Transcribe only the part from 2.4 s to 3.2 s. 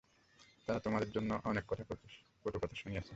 কটু কথাও শুনিয়েছে।